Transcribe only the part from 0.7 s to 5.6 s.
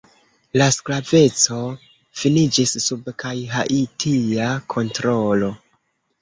sklaveco finiĝis sub kaj haitia kontrolo.